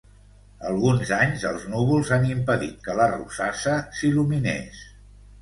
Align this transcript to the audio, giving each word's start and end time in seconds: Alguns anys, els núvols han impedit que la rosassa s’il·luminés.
Alguns 0.69 1.11
anys, 1.17 1.43
els 1.49 1.67
núvols 1.73 2.09
han 2.15 2.25
impedit 2.31 2.81
que 2.89 2.97
la 3.01 3.07
rosassa 3.13 3.77
s’il·luminés. 4.01 4.83